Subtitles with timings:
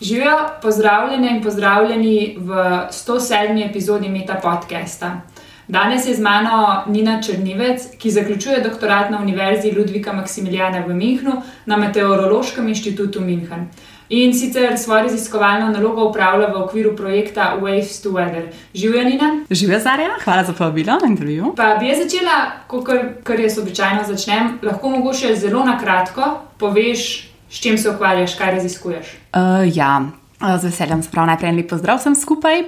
[0.00, 2.52] Živijo, pozdravljene in pozdravljeni v
[2.90, 3.70] 107.
[3.70, 5.20] epizodi Meta podcasta.
[5.68, 11.42] Danes je z mano Nina Črnivec, ki zaključuje doktorat na Univerzi Ludvika Maksimiljana v Münchnu
[11.66, 13.66] na Meteorološkem inštitutu München.
[14.08, 18.42] In sicer svojo raziskovalno nalogo upravlja v okviru projekta Waves to Weather.
[18.74, 19.44] Živijo, Nina?
[19.50, 21.54] Živijo, Zarja, hvala za povabilo na intervju.
[21.56, 22.52] Pa bi jaz začela,
[22.86, 28.34] kar, kar jaz običajno začnem, lahko mogoče zelo na kratko poveš, S čim se ukvarjaš,
[28.34, 29.06] kaj raziskuješ?
[29.32, 30.10] Uh, ja,
[30.58, 32.62] z veseljem se pravi najprej lepo zdrav vsem skupaj.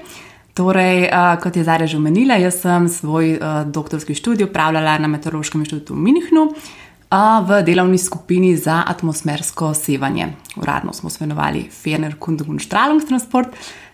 [0.55, 5.08] Torej, uh, kot je Zara že omenila, jaz sem svoj uh, doktorski študij upravljala na
[5.08, 10.32] Meteorološkem inštitutu v Minhnu uh, v delovni skupini za atmosfersko sevanje.
[10.56, 13.48] Uradno smo imenovali Ferner Kundung und Strahlungstransport,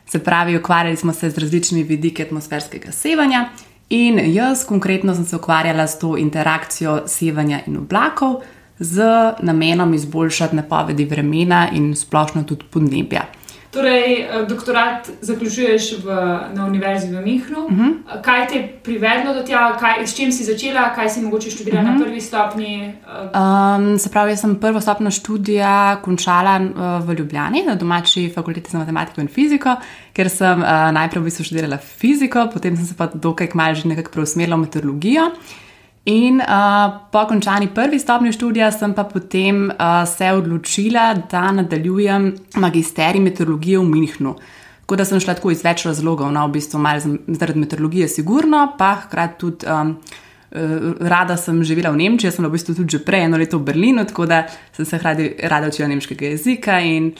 [0.07, 3.49] se pravi, ukvarjali smo se z različnimi vidiki atmosferskega sevanja.
[3.91, 8.43] In jaz konkretno sem se ukvarjala s to interakcijo sevanja in oblakov
[8.79, 9.03] z
[9.43, 13.27] namenom izboljšati napovedi vremena in splošno tudi podnebja.
[13.77, 16.07] Torej, eh, doktorat zaključuješ v,
[16.55, 17.65] na Univerzi v Münchnu.
[17.65, 17.83] Uh mhm.
[17.83, 18.23] -huh.
[18.23, 21.83] Kaj te je privedlo do tega, kaj, s čim si začela, kaj si mogoče študirala
[21.83, 21.93] uh -huh.
[21.93, 22.05] na mhm.
[22.05, 22.95] prvi stopni?
[23.35, 26.59] Um, se pravi, jaz sem prvo stopno študija končala
[27.07, 29.77] v Ljubljani na domači fakulteti za matematiko in fiziko,
[30.13, 33.89] ker sem uh, najprej v bistvu študirala fiziko, potem sem se pa dokaj kmalo že
[33.89, 35.31] nekako preusmerila v meteorologijo.
[36.07, 42.29] In uh, po končani prvi stopnji študija sem pa potem uh, se odločila, da nadaljujem
[42.63, 44.37] magisterij meteorologije v Münchnu.
[44.81, 48.61] Tako da sem šla tako iz več razlogov, no, v bistvu malo zaradi meteorologije, sigurno,
[48.79, 49.97] pa hkrati tudi um,
[51.01, 54.05] rada sem živela v Nemčiji, sem v bistvu tudi že prej eno leto v Berlinu,
[54.07, 54.45] tako da
[54.77, 57.11] sem se radi, rada učila nemškega jezika in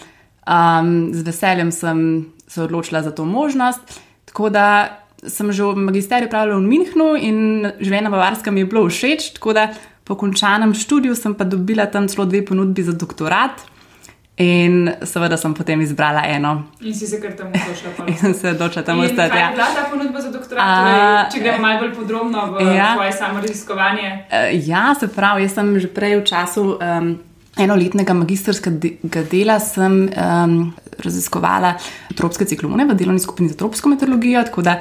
[0.47, 1.99] um, z veseljem sem
[2.47, 3.99] se odločila za to možnost.
[4.31, 7.39] Tako da sem že v magisteriju pravila v Münchnu in
[7.81, 9.71] življenje na Bavarskem mi je bilo všeč, tako da
[10.07, 13.65] po končanem študiju sem pa dobila tam celo dve ponudbi za doktorat.
[14.37, 16.69] In seveda sem potem izbrala eno.
[16.85, 18.05] In si se kar tam odločila.
[18.13, 19.39] In sem se odločila tam ostati.
[19.39, 19.49] Ja.
[19.57, 20.61] bila ta ponudba za doktorat?
[20.61, 22.91] A, torej, če gremo malo bolj podrobno v ja.
[22.93, 24.11] svoje samo raziskovanje.
[24.29, 26.77] Uh, ja, se pravi, jaz sem že prej v času.
[26.77, 27.17] Um,
[27.57, 30.57] enoletnega magistrskega dela sem um,
[31.01, 31.73] raziskovala
[32.13, 34.45] tropske ciklone v delovni skupini za tropsko meteorologijo.
[34.45, 34.77] Tako da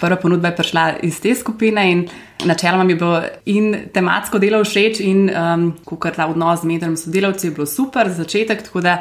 [0.00, 2.04] prva ponudba je prišla iz te skupine in
[2.44, 6.96] načeloma mi je bilo in tematsko delo všeč, in um, kar ta odnos z medijami
[6.96, 8.64] sodelavci je bilo super za začetek.
[8.80, 9.00] Da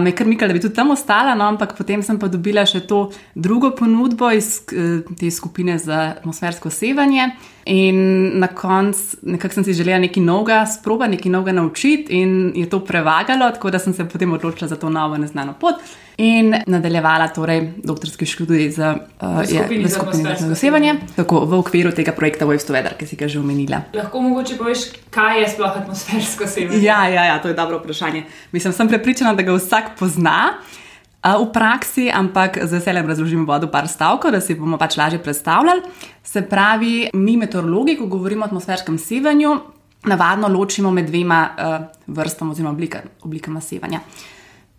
[0.00, 2.66] me je kar mikal, da bi tudi tam ostala, no, ampak potem sem pa dobila
[2.68, 7.30] še to drugo ponudbo iz eh, te skupine za atmosfersko sevanje.
[7.70, 12.68] In na koncu nekako sem si želela nekaj novega sproba, nekaj novega naučiti, in je
[12.68, 15.80] to prevagalo, tako da sem se potem odločila za to novo neznano pot.
[16.20, 22.44] In nadaljevala torej doktorski študij za uh, skupino za zasevanje, tako v okviru tega projekta
[22.44, 23.80] Waves to Weather, ki si ga že omenila.
[23.96, 26.82] Lahko mogoče poveš, kaj je sploh atmosfersko sevanje?
[26.84, 28.26] Ja, ja, ja, to je dobro vprašanje.
[28.52, 30.60] Mislim, sem prepričana, da ga vsak pozna
[31.24, 35.80] v praksi, ampak z veseljem razložim vodo par stavkov, da si bomo pač lažje predstavljali.
[36.24, 39.56] Se pravi, mi meteorologi, ko govorimo o atmosferskem sevanju,
[40.04, 44.00] navadno ločimo med dvema uh, vrstama oziroma oblika, oblikama sevanja.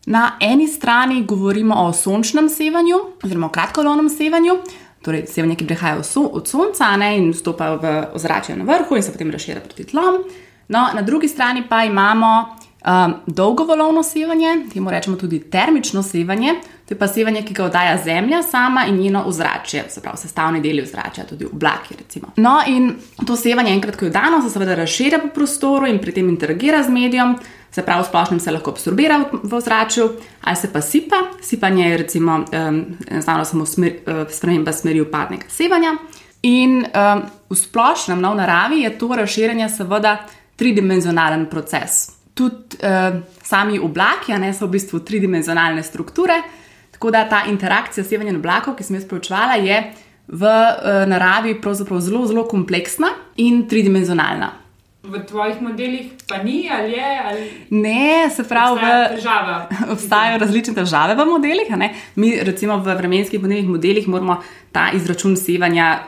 [0.06, 4.57] Na eni strani govorimo o sončnem sevanju, oziroma o kratkolovnem sevanju,
[5.01, 6.01] torej sevanje, ki prihaja
[6.31, 10.23] od sonca ne, in vstopa v ozračje na vrhu in se potem razširja proti tlom.
[10.67, 16.56] No, na drugi strani pa imamo Um, dolgo valovno sevanje, temu rečemo tudi termično sevanje,
[16.91, 20.62] to je pa sevanje, ki ga oddaja Zemlja sama in njeno ozračje, se pravi, sestavni
[20.62, 21.96] deli ozračja, tudi oblaki.
[22.00, 22.34] Recimo.
[22.35, 22.96] No, in
[23.28, 26.84] to sevanje, enkrat, ko je dano, se seveda razširja po prostoru in pri tem interagira
[26.84, 27.38] z medijem,
[27.72, 30.09] se pravi, v splošnem se lahko absorbira v, v ozračju,
[30.41, 31.24] ali se pa sipa.
[31.41, 35.96] Sipanje je recimo um, enostavno samo smer, uh, sprememba smeri upadnega sevanja.
[36.44, 40.18] In um, v splošnem, no, v naravi je to razširjanje seveda
[40.59, 46.41] tridimenzionalen proces tudi uh, sami oblaki, ne so v bistvu tridimenzionalne strukture.
[47.01, 49.78] Tako da ta interakcija sevanja oblakov, ki sem jaz preučevala, je
[50.29, 53.07] v uh, naravi zelo, zelo kompleksna
[53.41, 54.51] in tridimenzionalna.
[55.03, 57.22] V tvojih modelih pa ni ali je?
[57.25, 59.67] Ali ne, se pravi, težava.
[59.95, 61.73] obstajajo različne težave v modelih.
[62.16, 64.38] Mi, recimo, v vremenskih modelih, modelih moramo
[64.71, 66.04] ta izračun sevanja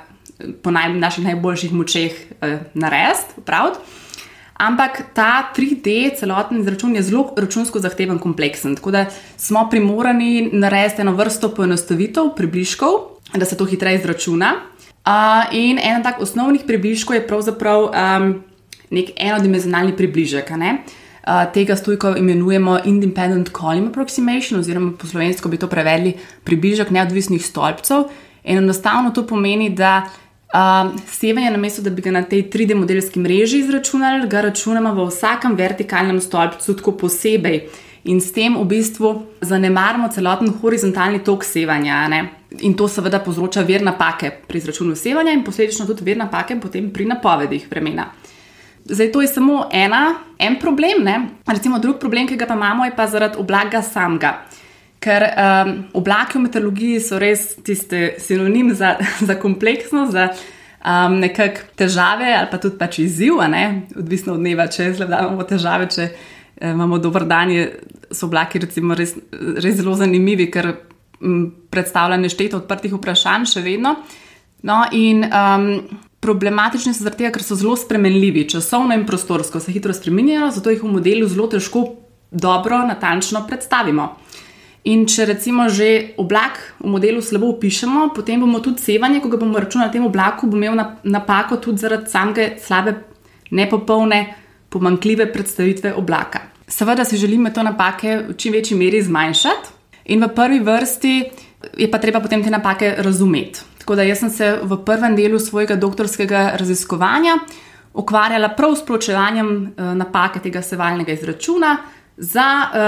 [0.62, 3.80] po naj, naših najboljših močeh eh, narediti, praviti.
[4.64, 8.76] Ampak ta 3D celoten izračun je zelo računsko zahteven, kompleksen.
[8.76, 9.06] Tako da
[9.38, 12.90] smo primorani narediti eno vrsto poenostavitev, približkov,
[13.36, 14.54] da se to hitreje izračuna.
[15.04, 18.30] Uh, in en tak osnovnih približkov je pravzaprav um,
[18.90, 20.52] nek enodimenzionalni približek.
[20.54, 27.44] Uh, tega stojko imenujemo Independent Column Approximation, oziroma po slovensko bi to prevedli približek neodvisnih
[27.46, 28.08] stolpcev.
[28.44, 30.06] In enostavno to pomeni, da
[30.54, 35.08] Um, sevanje, namesto da bi ga na tej 3D modelski mreži izračunali, ga računamo v
[35.10, 37.68] vsakem vertikalnem stolpcu tako posebej.
[38.04, 42.08] in s tem v bistvu zanemarimo celoten horizontalni tok sevanja.
[42.08, 42.20] Ne?
[42.60, 46.60] In to seveda povzroča ver napake pri izračunu sevanja in posledično tudi ver napake
[46.94, 48.12] pri napovedih vremena.
[48.86, 51.08] Zdaj, to je samo ena, en problem.
[51.48, 54.42] Recimo, drug problem, ki ga pa imamo, je pa zaradi oblaga samega.
[55.04, 58.96] Ker um, oblaki v meteorologiji so res tiste sinonim za,
[59.28, 63.42] za kompleksnost, za um, nekakšne težave ali pa tudi pač izziv,
[64.00, 66.08] odvisno od dneva, če imamo težave, če
[66.64, 67.80] Eh, imamo dober dan, je,
[68.12, 70.70] so oblaki recimo res, res zelo zanimivi, ker
[71.20, 73.96] m, predstavlja nešteto odprtih vprašanj še vedno.
[74.64, 75.66] No, in um,
[76.24, 80.72] problematični so zaradi tega, ker so zelo spremenljivi, časovno in prostorsko se hitro spremenjajo, zato
[80.72, 81.84] jih v modelu zelo težko
[82.32, 84.14] dobro, natančno predstavimo.
[84.84, 89.40] In če recimo že oblak v modelu slabo opišemo, potem bomo tudi sevanje, ko ga
[89.40, 92.98] bomo računali na tem oblaku, bo imel napako tudi zaradi samega slabe,
[93.52, 94.36] nepopolne
[94.70, 96.50] pomankljive predstavitve oblaka.
[96.68, 99.72] Seveda si želimo te napake v čim večji meri zmanjšati,
[100.06, 101.16] in v prvi vrsti
[101.80, 103.64] je pa treba potem te napake razumeti.
[103.80, 107.38] Tako da sem se v prvem delu svojega doktorskega raziskovanja
[107.94, 111.78] ukvarjala prav s proučevanjem eh, napake tega sevalnega izračuna.
[112.18, 112.46] Za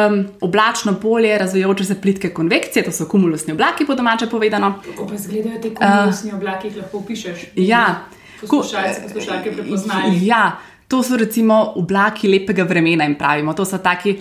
[0.10, 4.74] um, oblačno polje razvijajoče se plitke konvekcije, to so kumulusni oblaki, po domače povedano.
[4.86, 7.46] Kako pa izgledajo ti kumulusni uh, oblaki, ki jih lahko opišuješ?
[7.56, 8.06] Ja,
[8.42, 10.14] poslušalci, poslušalke prepoznajo.
[10.22, 10.52] Ja,
[10.88, 13.54] To so recimo oblaki lepega vremena in pravimo.
[13.54, 14.20] To so taki.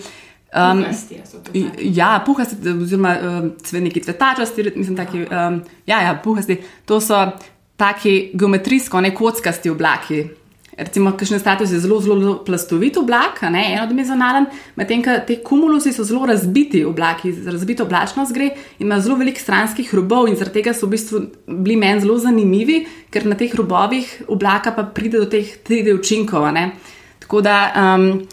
[0.55, 1.21] Um, puhasti,
[1.79, 6.61] ja, puhasti, oziroma um, neki cvetačasti, mislim, taki, um, ja, ja, puhasti.
[6.85, 7.25] To so
[7.77, 10.23] taki geometrijsko, ne kockasti oblaki,
[10.77, 16.03] recimo, kakšen status je zelo, zelo plastovit oblak, ne enodimenzionalen, medtem ko te kumulusi so
[16.03, 20.73] zelo razbiti oblaki, razbito oblačnost gre in ima zelo veliko stranskih robov in zaradi tega
[20.73, 25.29] so v bistvu bili meni zelo zanimivi, ker na teh robovih oblaka pa pride do
[25.31, 26.51] teh 3D učinkov.
[26.53, 26.71] Ne?
[27.19, 27.59] Tako da.
[27.95, 28.25] Um,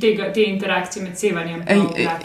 [0.00, 1.62] Tega, te interakcije med sevanjem.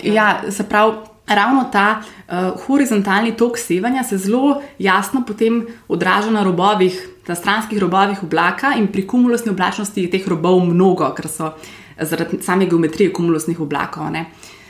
[0.03, 0.95] Ja, se pravi
[1.27, 2.33] ravno ta uh,
[2.65, 8.87] horizontalni tok sevanja se zelo jasno potem odraža na robovih, na stranskih robovih oblaka in
[8.91, 11.51] pri kumulusni oblačnosti je teh robov mnogo, ker so
[11.97, 14.11] zaradi same geometrije kumulusnih oblakov.
[14.11, 14.25] Ne.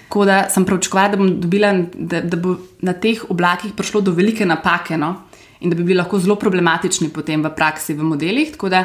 [0.08, 4.46] Tako da sem pravčkovala, da, dobila, da, da bo na teh oblakih prišlo do velike
[4.46, 5.16] napake no?
[5.60, 8.52] in da bi bili lahko zelo problematični potem v praksi, v modelih.
[8.54, 8.84] Tako da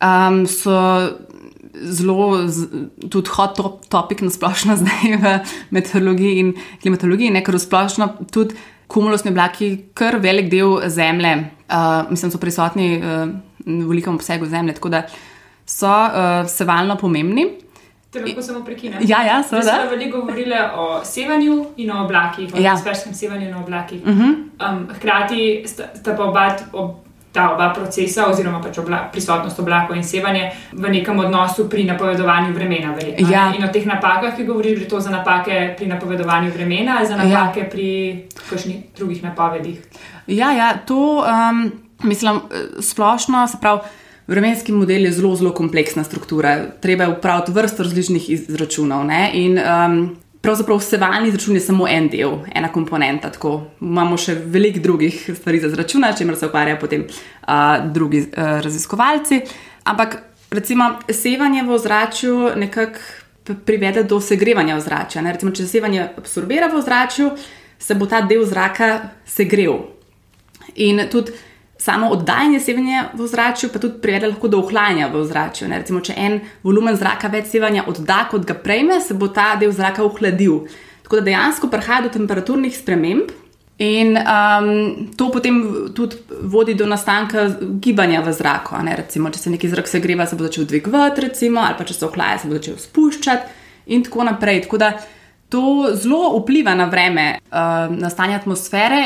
[0.00, 0.72] um, so
[1.84, 2.48] zelo,
[3.10, 5.34] tudi hot top, topic na splošno zdaj v
[5.70, 8.56] meteorologiji in klimatologiji, ne, ker v splošno tudi
[8.88, 11.34] kumulusni oblaki, kar velik del zemlje,
[11.68, 13.28] uh, mislim, so prisotni uh,
[13.66, 15.02] v velikem obsegu zemlje, tako da
[15.68, 17.46] so uh, sevalno pomembni.
[18.10, 19.02] Te lahko samo prekinem.
[19.04, 19.82] Ja, ja, seveda.
[19.82, 22.76] Smo veliko govorili o sevanju in o oblakih, o ja.
[22.76, 24.02] spešnem sevanju in o oblakih.
[24.02, 24.34] Uh -huh.
[24.70, 26.56] um, hkrati sta pa oba
[27.32, 32.54] ta oba procesa, oziroma pač obla, prisotnost oblakov in sevanje v nekem odnosu pri napovedovanju
[32.54, 32.94] vremena.
[33.30, 33.48] Ja.
[33.56, 37.16] In o teh napakah, ki govoriš, je to za napake pri napovedovanju vremena ali za
[37.16, 37.24] ja.
[37.24, 37.70] napake ja.
[37.70, 37.88] pri
[38.50, 39.80] kakšnih drugih napovedih.
[40.26, 41.72] Ja, ja to um,
[42.02, 42.40] mislim
[42.80, 43.80] splošno, se pravi.
[44.28, 46.58] Vremenski model je zelo, zelo kompleksna struktura.
[46.80, 49.06] Treba je upraviti vrsto različnih izračunov.
[49.08, 49.30] Ne?
[49.34, 53.30] In um, Pravzaprav vsevalni izračun je samo en del, ena komponenta.
[53.34, 53.52] Tako.
[53.80, 59.40] Imamo še veliko drugih stvari za izračunati, če se ukvarjajo potem uh, drugi uh, raziskovalci.
[59.84, 60.18] Ampak
[60.50, 65.22] recimo sevanje v ozračju nekako privede do segrevanja ozračja.
[65.32, 67.30] Recimo, če sevanje absorbira v ozračju,
[67.78, 69.78] se bo ta del zraka segrel.
[70.76, 71.32] In tudi
[71.78, 75.68] samo oddajanje sevanja v ozračju pa tudi privede lahko do ohlajanja v ozračju.
[75.70, 79.72] Recimo, če en volumen zraka več sevanja odda, kot ga prejme, se bo ta del
[79.72, 80.64] zraka ohladil.
[81.06, 83.30] Tako da dejansko prihaja do temperaturnih sprememb.
[83.78, 84.70] In um,
[85.14, 85.60] to potem
[85.94, 87.44] tudi vodi do nastanka
[87.78, 88.74] gibanja v zraku.
[88.98, 92.40] Recimo, če se neki zrak segreva, se bo začel dvigovati, ali pa če se ohlaja,
[92.42, 93.54] se bo začel spuščati,
[93.94, 94.64] in tako naprej.
[94.66, 94.90] Tako da
[95.48, 99.04] To zelo vpliva na vreme, uh, na stanje atmosfere.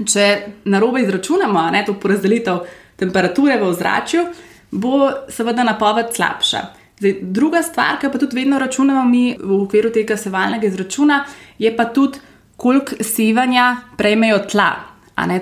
[0.00, 0.28] Če
[0.64, 2.62] na robe izračunamo ne, to porazdelitev
[2.96, 4.24] temperature v ozračju,
[4.70, 6.62] bo seveda napoved slabša.
[6.98, 11.24] Zdaj, druga stvar, ki pa tudi vedno računamo mi v okviru tega sevalnega izračuna,
[11.58, 12.18] je pa tudi,
[12.56, 14.70] koliko sevanja prejmejo tla.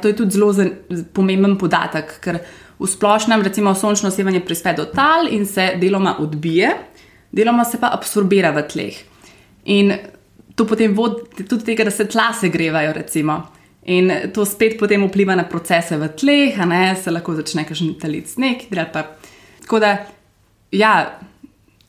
[0.03, 0.53] To je tudi zelo
[1.13, 2.39] pomemben podatek, ker
[2.79, 6.73] v splošnem, recimo, sončno sevanje prispe do tal in se deloma odbije,
[7.33, 8.99] deloma se pa absorbira v tleh.
[9.65, 9.93] In
[10.55, 12.93] to potem vodi tudi tega, da se tla segrevajo.
[12.93, 13.43] Recimo.
[13.83, 17.97] In to spet potem vpliva na procese v tleh, a ne se lahko začne kažen
[17.99, 18.69] talit sneg.
[18.71, 19.97] Tako da,
[20.71, 21.19] ja,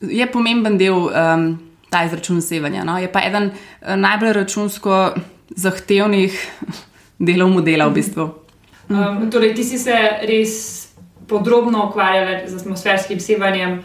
[0.00, 1.46] je pomemben del um,
[1.90, 2.84] ta izračun sevanja.
[2.84, 2.98] No?
[2.98, 5.14] Je pa eden uh, najbolj računsko
[5.54, 6.34] zahtevnih
[7.26, 8.30] delov modela v bistvu.
[8.90, 9.94] Um, torej, ti si se
[10.26, 10.84] res
[11.28, 13.78] podrobno ukvarjal z atmosferskim sevanjem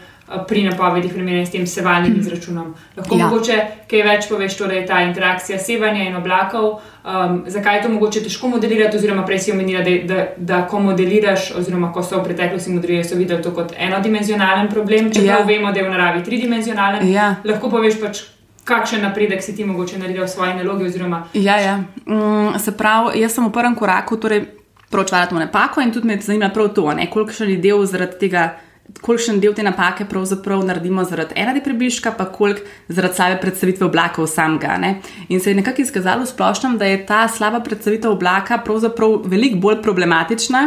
[0.48, 2.74] pri napovedih primerjanja s tem sevalnim izračunom.
[2.96, 3.26] Lahko ja.
[3.26, 3.56] mogoče
[3.90, 6.68] kaj več poveš, torej ta interakcija sevanja in oblakov,
[7.02, 10.80] um, zakaj je to mogoče težko modelirati, oziroma prej si omenila, da, da, da ko
[10.84, 15.46] modeliraš, oziroma ko so v preteklosti modelirali, so videli to kot enodimenzionalen problem, čeprav ja.
[15.46, 17.10] vemo, da je v naravi tridimenzionalen.
[17.10, 17.34] Ja.
[17.44, 18.22] Lahko poveš pač.
[18.70, 20.84] Kakšen napredek si ti mogoče naredil v svoji nalogi?
[20.86, 21.24] Oziroma...
[21.34, 21.78] Ja, ja.
[22.06, 24.44] Mm, se pravi, jaz sem v prvem koraku torej,
[24.92, 28.50] pročvala to napako in tudi me zanima prav to, koliko še ljudi zaradi tega
[28.98, 34.26] kolikšen del te napake pravzaprav naredimo zaradi enega prebližka, pa koliko zaradi slabe predstavitve oblaka
[34.26, 34.76] samega.
[34.78, 35.00] Ne?
[35.28, 39.80] In se je nekako izkazalo splošno, da je ta slaba predstavitev oblaka pravzaprav veliko bolj
[39.82, 40.62] problematična,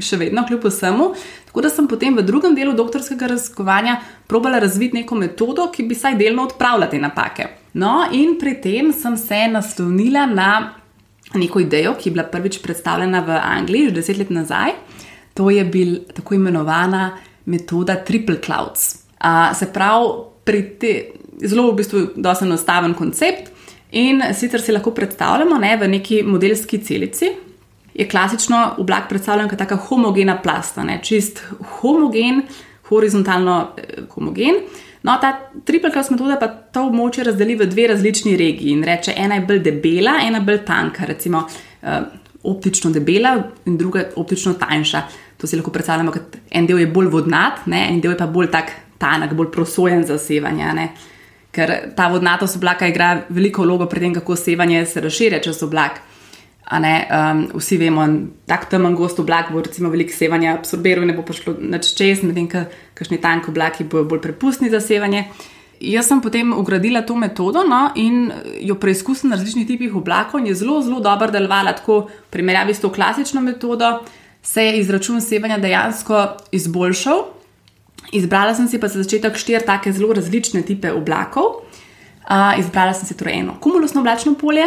[0.00, 1.12] še vedno kljub vsemu.
[1.48, 5.96] Tako da sem potem v drugem delu doktorskega raziskovanja probala razviti neko metodo, ki bi
[5.96, 7.48] saj delno odpravljala te napake.
[7.78, 10.50] No, in pri tem sem se naslonila na
[11.34, 14.76] neko idejo, ki je bila prvič predstavljena v Angliji, že deset let nazaj.
[15.38, 17.12] To je bil tako imenovana
[17.48, 18.94] metoda Triple Clouds.
[19.18, 20.12] Uh, se pravi,
[20.44, 23.52] pri tem zelo v bistvu dosta enostaven koncept.
[23.96, 27.30] In sicer si lahko predstavljamo ne, v neki modelski celici.
[27.94, 31.40] Je klasično oblak predstavljen kot taka homogena plasta, ne, čist
[31.80, 32.42] homogen,
[32.90, 34.60] horizontalno eh, homogen.
[35.02, 35.32] No, ta
[35.64, 39.46] triple cloud metoda pa to območje razdeli v dve različni regiji in reče, ena je
[39.48, 42.00] bolj debela, ena bolj tanka, recimo eh,
[42.44, 43.34] optično debela
[43.66, 45.02] in druga optično tanjša.
[45.38, 48.26] To si lahko predstavljamo, da en del je bolj vodnat, ne, en del je pa
[48.26, 50.72] bolj tak tanek, bolj prosojen za sevanje.
[50.74, 50.88] Ne.
[51.54, 56.02] Ker ta vodnatost oblaka igra veliko vlogo pri tem, kako sevanje se razširja čez oblak.
[56.68, 58.02] Um, vsi vemo,
[58.44, 62.20] da tako temen gost oblak bo veliko sevanja absorbiral in ne bo prišlo nič čez,
[62.22, 65.24] medtem ko kakšni tanki oblaki bojo bolj prepustni za sevanje.
[65.80, 70.50] Jaz sem potem ugradila to metodo no, in jo preizkusila na različnih tipih oblakov in
[70.50, 74.00] je zelo, zelo dobro delovala, tako v primerjavi s to klasično metodo
[74.42, 77.24] se je izračun sevanja dejansko izboljšal.
[78.12, 81.44] Izbrala sem si pa za začetek štiri take zelo različne type oblakov.
[82.28, 84.66] Uh, izbrala sem si torej eno kumulusno oblačno polje,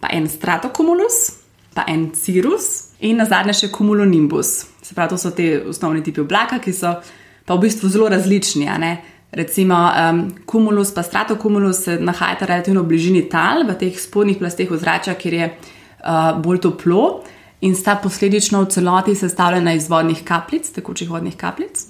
[0.00, 1.40] pa en stratokumulus,
[1.74, 4.52] pa en cirrus in na zadnje še cumulonimbus.
[4.84, 6.94] Se pravi, to so te osnovni tipi oblaka, ki so
[7.44, 8.68] pa v bistvu zelo različni.
[9.34, 14.70] Recimo, um, cumulus pa stratokumulus se nahajata relativno v bližini tal, v teh spodnjih plasteh
[14.70, 17.24] ozračja, kjer je uh, bolj toplo
[17.64, 21.86] in sta posledično v celoti sestavljena iz vodnih kapljic, tekočih vodnih kapljic.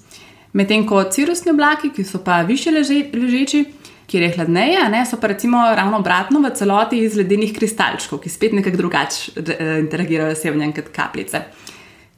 [0.54, 3.64] Medtem ko cirusni oblaki, ki so pa više leže, ležeči,
[4.06, 8.30] kjer je hladneje, ne, so pa recimo ravno obratno v celoti iz ledenih kristalčkov, ki
[8.30, 11.42] spet nekako drugače eh, interagirajo s sevanjem kot kapljice.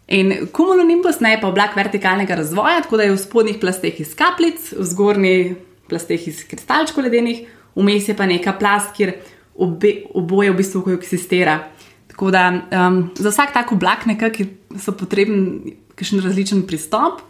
[0.08, 4.12] In kumulonimbus ne je pa oblak vertikalnega razvoja, tako da je v spodnjih plasteh iz
[4.14, 5.56] kapljic, v zgornjih
[5.88, 9.16] plasteh iz kristalčkov ledenih, vmes je pa neka plast, kjer
[9.54, 11.56] obe, oboje v bistvu koeksistira.
[12.16, 14.46] Tako da um, za vsak tak oblak nekako
[14.80, 17.20] so potrebni kakšen različen pristop.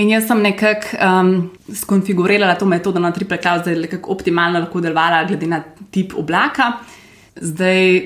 [0.00, 1.32] In jaz sem nekako um,
[1.74, 5.60] skonfigurirala to metodo na triple cloud, da je nekako optimalno lahko delovala glede na
[5.90, 6.70] tip oblaka.
[7.36, 8.00] Zdaj,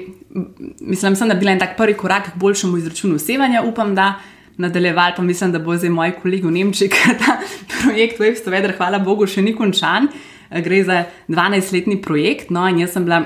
[0.80, 3.62] mislim, sem naredila en tak prvi korak k boljšemu izračunu sevanja.
[3.62, 4.16] Upam, da
[4.56, 7.38] nadaljeval, pa mislim, da bo zdaj moj kolega v Nemčiji, ker ta
[7.76, 10.10] projekt WebStovedr, hvala Bogu, še ni končan.
[10.50, 10.98] Gre za
[11.30, 13.22] 12-letni projekt, no in jaz sem bila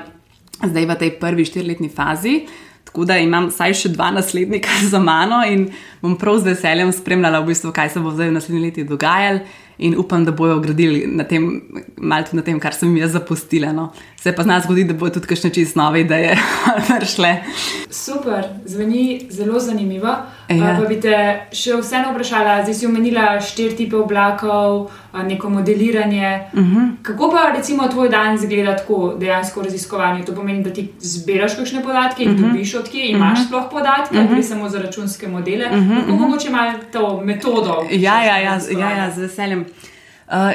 [0.60, 2.42] zdaj v tej prvi štiriletni fazi.
[2.96, 5.66] Tako da imam vsaj še dva naslednika za mano in
[6.00, 9.42] bom prav z veseljem spremljala, v bistvu, kaj se bo zdaj v naslednjih letih dogajalo
[9.84, 11.44] in upam, da bojo gradili na tem,
[12.00, 13.74] malo tudi na tem, kar sem jaz zapustila.
[13.76, 13.90] No.
[14.26, 16.32] Se pa zna zgoditi, da bo tudi kakšne čist nove ideje
[16.98, 17.28] prišle.
[17.90, 20.10] Super, zveni zelo zanimivo.
[20.48, 20.72] Ja.
[20.80, 21.14] Pa bi te
[21.54, 24.88] še vseeno vprašala, zdaj si omenila štiri tipe oblakov,
[25.30, 26.50] neko modeliranje.
[26.52, 26.74] Uh mhm.
[26.74, 26.90] -huh.
[27.02, 30.24] Kako pa recimo tvoj dan izgleda tako dejansko raziskovanje?
[30.24, 32.44] To pomeni, da ti zbiraš kakšne podatke in uh mhm.
[32.44, 32.52] -huh.
[32.52, 33.42] dobiš od kje, imaš uh mhm.
[33.42, 33.46] -huh.
[33.46, 34.34] sploh podatke, uh -huh.
[34.34, 35.66] ali samo za računske modele.
[35.66, 36.00] Uh -huh.
[36.00, 37.84] Kako mogoče malo to metodo?
[37.90, 39.60] Ja, ja, ja, ja, ja, z veseljem.
[39.60, 39.66] Uh,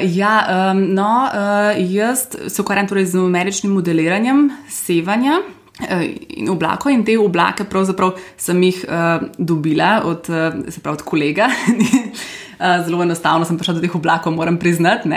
[0.04, 6.92] ja, um, no, uh, jaz se ukvarjam torej z numeričnim modeliranjem sevanja uh, in oblakov,
[6.92, 11.48] in te oblake pravzaprav sem jih uh, dobila od, uh, pravi, od kolega.
[11.48, 15.08] uh, zelo enostavno sem prišla do teh oblakov, moram priznati,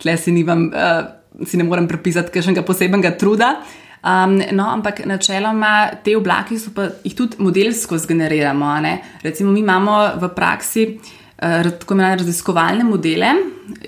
[0.00, 3.58] tle si, nimam, uh, si ne morem prepisati kakšnega posebnega truda.
[4.00, 8.78] Um, no, ampak načeloma te oblake so pa jih tudi modelsko zgeneriramo.
[9.20, 13.34] Recimo, mi imamo v praksi uh, tako imenovane raziskovalne modele,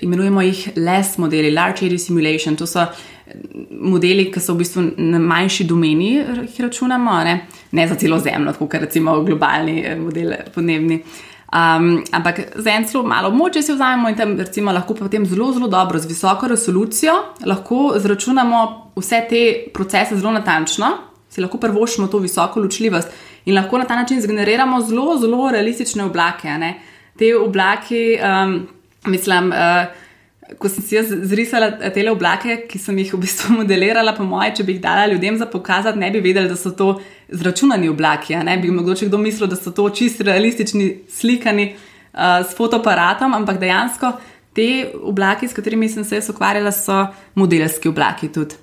[0.01, 2.55] imenujemo jih LES modeli, Large Area Simulation.
[2.55, 3.35] To so eh,
[3.69, 7.35] modeli, ki so v bistvu na manjši domeni, jih računamo, ne,
[7.71, 11.03] ne za celo Zemljo, kot recimo globalni eh, model podnebni.
[11.53, 15.51] Um, ampak za en zelo malo moče si vzamemo in tam recimo, lahko potem zelo,
[15.53, 17.13] zelo dobro, z visoko resolucijo,
[17.45, 18.61] lahko zračunamo
[18.95, 19.41] vse te
[19.73, 20.87] procese zelo natančno,
[21.29, 23.07] si lahko prvošimo to visoko ločljivost
[23.45, 26.49] in lahko na ta način zgeneriramo zelo, zelo realistične oblake
[27.19, 28.55] te oblaki, um,
[29.11, 34.15] mislim, uh, ko sem si jaz zrisala te oblake, ki sem jih v bistvu modelirala,
[34.17, 36.95] po moje, če bi jih dala ljudem za pokazati, ne bi vedeli, da so to
[37.29, 38.35] zračunani oblaki.
[38.43, 43.61] Ne bi mogoče kdo mislil, da so to čisto realistični, slikani uh, s fotoaparatom, ampak
[43.61, 44.15] dejansko
[44.53, 47.05] te oblaki, s katerimi sem se ukvarjala, so
[47.35, 48.62] modelski oblaki tudi.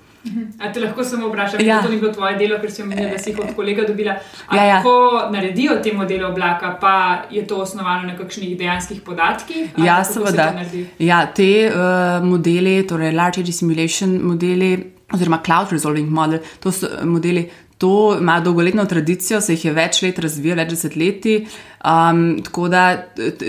[0.59, 1.81] A te lahko samo vprašam, ja.
[1.81, 4.15] to ni bilo tvoje delo, ker si omenila, da si jih od kolega dobila.
[4.53, 4.81] Ja, ja.
[4.83, 4.93] Ko
[5.33, 6.93] naredijo te modele oblaka, pa
[7.31, 9.73] je to osnovano na kakšnih dejanskih podatkih?
[9.81, 10.51] Ja, seveda.
[10.99, 14.75] Ja, te uh, modele, torej Large Age Simulation modeli,
[15.13, 17.49] oziroma Cloud Resolving Model, to so modeli.
[17.81, 21.37] To ima dolgoletno tradicijo, se jih je več let razvijalo, več desetletij,
[21.81, 22.83] um, tako da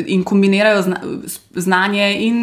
[0.07, 1.01] in kombinirajo zna,
[1.53, 2.39] znanje in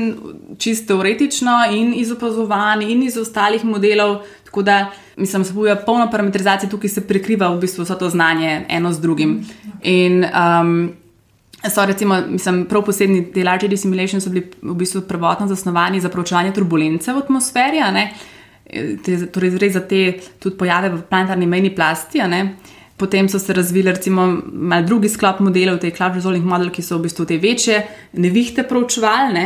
[0.62, 4.20] čisto teoretično, in iz opazovanj, in iz ostalih modelov.
[4.46, 4.78] Tako da,
[5.18, 9.02] mislim, se bojo polno parametrizacije tukaj se prekriva v bistvu vso to znanje eno z
[9.02, 9.40] drugim.
[9.82, 10.92] In um,
[11.66, 16.10] so recimo, mislim, prav posebni te large simulations so bili v bistvu prvotno zasnovani za
[16.10, 17.82] proučevanje turbulence v atmosferi
[19.04, 22.22] te, torej res za te tudi pojave v planetarni mejni plasti.
[23.00, 26.98] Potem so se razvili, recimo, malo drugi sklop modelov, te Cloud Resolving Model, ki so
[26.98, 27.80] v bistvu te večje
[28.20, 29.46] nevihte proučevali.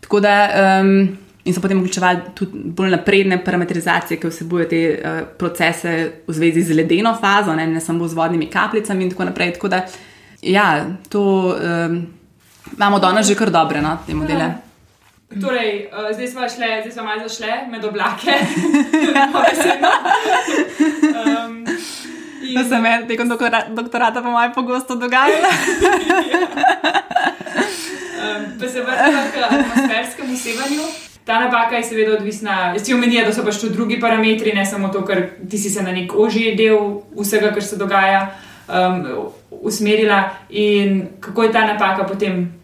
[0.00, 0.34] Tako da,
[0.80, 1.08] um,
[1.44, 5.94] in so potem vključevali tudi bolj napredne parametrizacije, ki vsebujejo te uh, procese
[6.28, 9.56] v zvezi z ledeno fazo, ne, ne samo z vodnimi kapljicami in tako naprej.
[9.58, 9.82] Tako da,
[10.42, 10.68] ja,
[11.08, 11.24] to
[11.58, 11.98] um,
[12.76, 14.46] imamo danes že kar dobre, no, te modele.
[14.46, 14.63] Ja.
[15.40, 18.30] Torej, uh, zdaj smo šli, zdaj smo malo zašli med oblake.
[21.20, 21.66] um,
[22.42, 22.62] in...
[22.62, 23.28] To se meni tekom
[23.68, 25.36] doktorata, po mojem, pogosto dogaja.
[28.20, 30.82] um, pa se vrnemo k atmosferskemu sevanju.
[31.24, 34.88] Ta napaka je seveda odvisna, ti omenjam, da so pač tudi drugi parametri, ne samo
[34.88, 38.34] to, ker ti si se na nek ožji del vsega, kar se dogaja,
[38.68, 42.63] um, usmerila in kako je ta napaka potem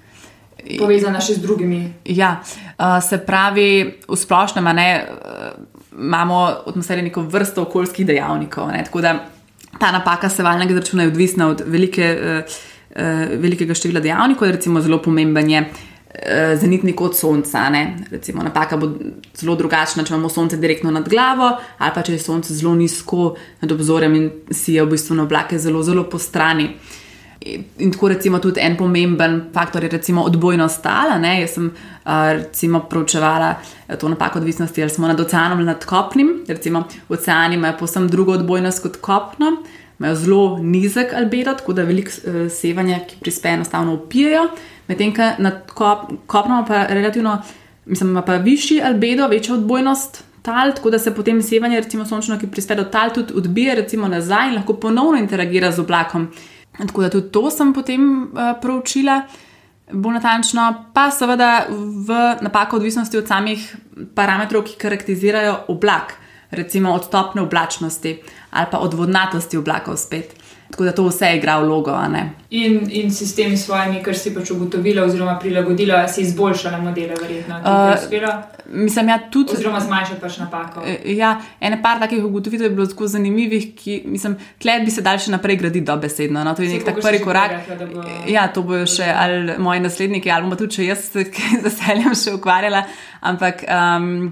[0.78, 1.80] povezana še z drugimi.
[2.04, 3.68] Ja, uh, se pravi,
[4.08, 5.52] v splošnem ne, uh,
[6.00, 6.40] imamo
[6.70, 8.70] atmosferi neko vrsto okoljskih dejavnikov.
[8.74, 9.14] Ne, tako da
[9.78, 12.58] ta napaka sevalnega računa je odvisna od velike, uh,
[13.40, 15.64] velikega števila dejavnikov, recimo zelo pomemben je.
[16.58, 17.60] Zenitni kot sonca.
[18.10, 18.88] Recimo, napaka bo
[19.38, 23.28] zelo drugačna, če imamo sonce direktno nad glavo, ali pa če je sonce zelo nizko
[23.62, 26.66] nad obzorjem in si je v bistvu na oblake zelo, zelo postrani.
[26.66, 26.98] Uh,
[27.78, 31.18] In tako recimo tudi en pomemben faktor je recimo odbojnost tala.
[31.18, 31.40] Ne?
[31.40, 31.70] Jaz sem
[32.04, 33.54] recimo proučevala
[33.88, 36.44] eh, to napako odvisnosti, ali smo nad oceanom ali nad kopnim.
[36.48, 39.56] Recimo oceani imajo posebno drugo odbojnost kot kopno,
[39.98, 44.48] imajo zelo nizek albedo, tako da veliko uh, sevanja, ki prispeje, enostavno upijajo.
[44.88, 47.42] Medtem, ko nad kop, kopnom pa relativno,
[47.86, 50.24] mislim, ima pa višji albedo, večja odbojnost.
[50.42, 54.08] Tal, tako da se potem sevanje, recimo sončno, ki prispe do tal, tudi odbije recimo,
[54.08, 56.28] nazaj in lahko ponovno interagira z oblakom.
[56.86, 59.22] Tako da tudi to sem potem uh, proučila
[59.92, 61.66] bolj natančno, pa seveda
[62.06, 63.76] v napako odvisnosti od samih
[64.14, 66.14] parametrov, ki karakterizirajo oblak,
[66.50, 70.39] recimo od stopne oblačnosti ali pa od vodnatosti oblakov spet.
[70.70, 71.98] Tako da to vse igra vlogo.
[72.50, 77.58] In, in sistemi s svojimi, kar si pač ugotovila, oziroma prilagodila, si izboljšala modele, verjetno.
[77.58, 78.28] Uh,
[78.66, 79.54] mislim, ja, tudi.
[79.54, 80.80] Oziroma zmanjšala pač napako.
[80.80, 85.02] Uh, ja, ene par takih ugotovitev je bilo zelo zanimivih, ki mislim, tleh bi se
[85.02, 86.44] dal še naprej graditi dobesedno.
[86.44, 86.54] No?
[86.54, 87.56] To je nek tak prvi korak.
[87.58, 88.06] Rekla, bo...
[88.30, 91.26] Ja, to bojo še ali moji nasledniki, ali bomo tudi če jaz z
[91.66, 92.86] veseljem še ukvarjala.
[93.30, 93.66] Ampak.
[93.66, 94.30] Um,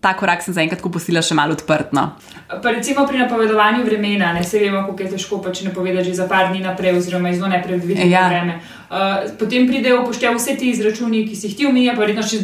[0.00, 1.92] ta korak sem zaenkrat posila še malo odprt.
[1.92, 2.12] No.
[2.48, 6.28] Pa recimo pri napovedovanju vremena, ne se vemo, kako je težko pač napovedati že za
[6.28, 8.28] par dni naprej, oziroma zelo nepredvidljivo ja.
[8.28, 8.58] vreme.
[8.88, 12.42] Uh, potem pridejo upoštev vse ti izračuni, ki si jih ti omenja, pa verjetno še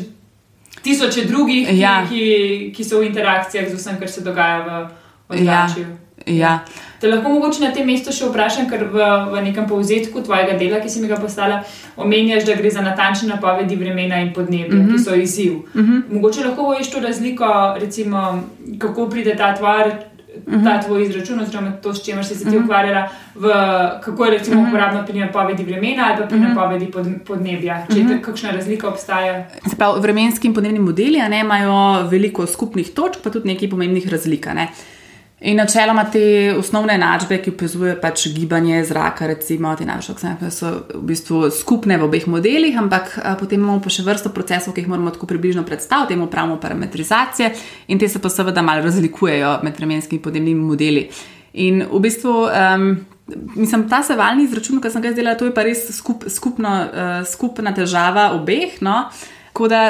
[0.83, 2.03] tisoče drugih, ja.
[2.09, 5.87] ki, ki so v interakcijah z vsem, kar se dogaja v ozračju.
[5.89, 5.99] Ja.
[6.27, 6.53] Ja.
[7.01, 10.81] Te lahko mogoče na tem mestu še vprašam, ker v, v nekem povzetku tvojega dela,
[10.83, 11.61] ki si mi ga postala,
[11.97, 14.89] omenjaš, da gre za natančne napovedi vremena in podnebja, mm -hmm.
[14.89, 15.05] ki mhm.
[15.05, 15.53] so izziv.
[15.75, 16.03] Mm -hmm.
[16.15, 18.43] Mogoče lahko voješ to razliko, recimo,
[18.79, 19.93] kako pride ta tvar.
[20.49, 20.65] Mhm.
[20.65, 22.65] Ta tvoj izračun, oziroma to, s čimer si se ti mhm.
[22.65, 23.49] ukvarjala, v,
[24.05, 27.87] kako je recimo uporabno pri napovedi vremena ali pa pri napovedi pod, podnebja.
[27.89, 29.49] Če te, kakšna razlika obstaja?
[29.77, 34.47] Prav, vremenski in podnebni modeli ne, imajo veliko skupnih točk, pa tudi nekaj pomembnih razlik.
[34.55, 34.69] Ne.
[35.41, 40.73] In načeloma te osnovne enačbe, ki opazujejo pač gibanje zraka, recimo te najvišje oksane, so
[40.91, 44.83] v bistvu skupne v obeh modelih, ampak a, potem imamo pa še vrsto procesov, ki
[44.83, 47.53] jih moramo tako približno predstaviti, temu pravimo parametrizacije
[47.87, 51.07] in te se pa seveda malo razlikujejo med vremenskimi in podnebnimi modeli.
[51.63, 52.91] In v bistvu, um,
[53.55, 57.19] mislim, ta sevalni izračun, ki sem ga izdelala, to je pa res skup, skupno, uh,
[57.31, 58.81] skupna težava obeh.
[58.83, 59.05] No?
[59.53, 59.83] Tako da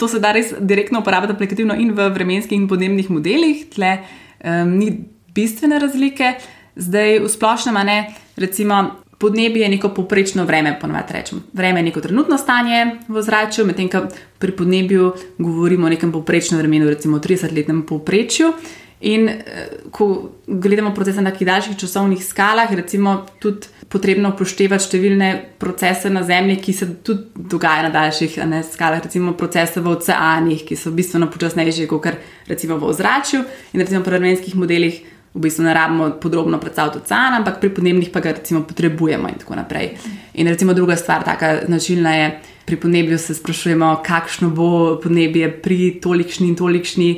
[0.00, 3.68] to se da res direktno uporabljati aplikativno in v vremenskih in podnebnih modelih.
[3.76, 3.98] Tle,
[4.44, 6.34] um, ni bistvene razlike.
[6.76, 8.84] Zdaj, v splošnem, ne, recimo,
[9.18, 11.40] Podnebje je neko poprečno vreme, ponovadi rečemo.
[11.52, 14.02] Vreme je neko trenutno stanje v zraku, medtem ko
[14.38, 18.52] pri podnebju govorimo o nekem poprečnem vremenu, recimo 30-letnem povprečju.
[19.00, 19.42] In eh,
[19.90, 25.28] ko gledamo procese na nekih daljših časovnih skalah, recimo tudi potrebno upoštevati številne
[25.60, 30.64] procese na Zemlji, ki se tudi dogajajo na daljših ne, skalah, recimo procese v oceanih,
[30.66, 32.08] ki so bistveno počasnejši kot
[32.48, 33.44] recimo v ozračju.
[33.74, 35.04] In recimo pri vremenskih modelih
[35.36, 39.40] v bistvu ne rabimo podrobno predstaviti ocean, ampak pri podnebnih pa ga recimo potrebujemo in
[39.44, 39.92] tako naprej.
[40.40, 42.28] In recimo druga stvar, taka značilna je,
[42.66, 47.10] pri podnebju se sprašujemo, kakšno bo podnebje pri tolikšni in tolikšni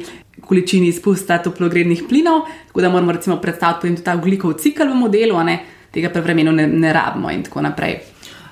[0.49, 5.43] količini izpusta toplogrednih plinov, tako da moramo recimo predstaviti tudi ta ugljikov cikl v modelu,
[5.45, 5.59] ne,
[5.93, 7.99] tega pa vremenu ne, ne rabimo in tako naprej.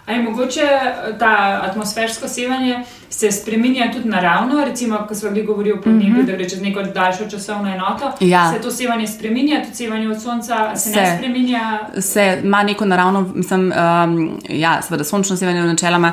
[0.07, 2.81] Ali mogoče eh, ta atmosfersko sevanje
[3.11, 6.27] se spremenja tudi naravno, recimo, ko smo bili govorili o podnebju, mm -hmm.
[6.27, 8.13] da gre čez neko daljšo časovno enoto?
[8.21, 8.53] Ja.
[8.53, 11.81] Se to sevanje spremenja, tudi sevanje od sonca se, se ne spremenja?
[11.99, 16.13] Se ima neko naravno, mislim, um, ja, seveda sončno sevanje v načeloma.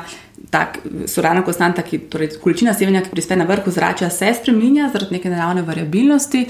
[0.54, 0.78] Tak,
[1.10, 5.32] surana konstanta, ki, torej količina sevanja, ki prispe na vrhu zrača, se spremenja zaradi neke
[5.32, 6.44] naravne variabilnosti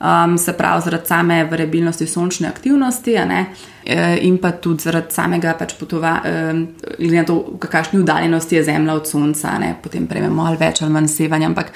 [0.00, 5.74] um, se pravi zaradi same variabilnosti sončne aktivnosti, e, in pa tudi zaradi samega pač
[5.78, 6.66] potovanja, um,
[6.98, 9.74] glede na to, v kakšni uddaljenosti je Zemlja od Sonca, ne?
[9.82, 11.46] potem prejmemo ali več ali manj sevanja.
[11.46, 11.72] Ampak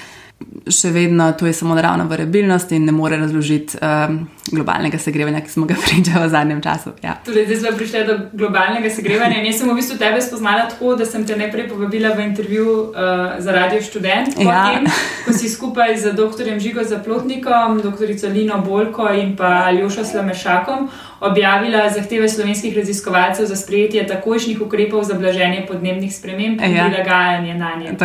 [0.67, 4.17] še vedno to je samo naravna variabilnost in ne more razložiti um,
[4.51, 6.93] globalnega segrevanja, ki smo ga pričali v zadnjem času.
[7.03, 7.15] Ja.
[7.25, 9.43] Torej, zdaj smo prišli do globalnega segrevanja.
[9.45, 13.37] Jaz sem v bistvu tebe spoznala tako, da sem te najprej povabila v intervju uh,
[13.39, 14.45] za Radio Student, ja.
[14.45, 14.89] potem,
[15.25, 16.51] ko si skupaj z dr.
[16.59, 18.29] Žigo Zaplotnikom, dr.
[18.33, 20.89] Lino Bolko in pa Aljošo Slamešakom
[21.19, 26.85] objavila zahteve slovenskih raziskovalcev za sprejetje takojšnjih ukrepov za blaženje podnebnih sprememb in ja.
[26.85, 27.95] prilagajanje na nje.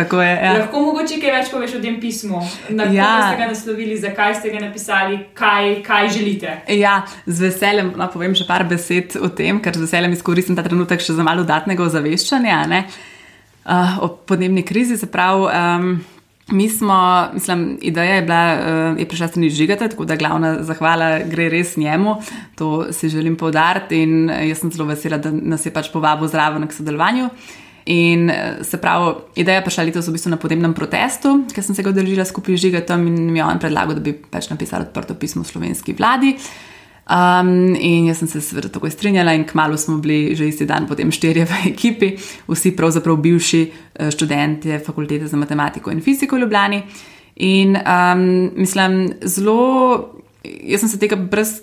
[0.43, 0.53] Ja.
[0.53, 3.11] Lahko mogoče kaj več poveš o tem pismu, na kaj ja.
[3.27, 6.57] ste ga naslovili, zakaj ste ga napisali, kaj, kaj želite.
[6.67, 10.63] Ja, z veseljem no, povem še par besed o tem, ker z veseljem izkoristim ta
[10.65, 12.63] trenutek še za malo dodatnega ozaveščanja
[13.65, 14.97] uh, o podnebni krizi.
[14.97, 15.93] Se pravi, um,
[16.51, 18.57] Mi smo, mislim, ideja je bila,
[18.93, 22.15] uh, je prišla strani žigata, tako da glavna zahvala gre res njemu.
[22.55, 26.27] To si želim povdariti in eh, jaz sem zelo vesela, da nas je pač povabil
[26.27, 27.29] zraven k sodelovanju.
[27.85, 31.83] In eh, se pravi, ideja prišla letos v bistvu na podnebnem protestu, ker sem se
[31.83, 35.15] ga odeležila skupaj z žigatom in mi je on predlagal, da bi pač napisala odprto
[35.15, 36.35] pismo slovenski vladi.
[36.35, 36.70] Uh,
[37.09, 40.85] Um, in jaz sem se seveda tako strinjala, in kmalo smo bili že isti dan,
[40.87, 42.11] potem štirje v ekipi,
[42.47, 46.83] vsi pravzaprav bivši eh, študenti fakultete za matematiko in fiziko v Ljubljani.
[47.35, 51.61] In um, mislim, zelo, jaz sem se tega brez